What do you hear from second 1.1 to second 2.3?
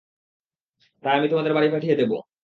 আমি তোমাদের বাড়ি পাঠিয়ে দেবো।